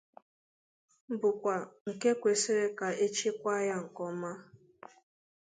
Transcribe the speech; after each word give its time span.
bụkwa 1.21 1.55
nke 1.89 2.09
kwesiri 2.21 2.67
ka 2.77 2.87
e 3.05 3.07
chekwaa 3.15 3.61
ya 3.69 3.75
nke 3.83 4.01
ọma 4.09 4.31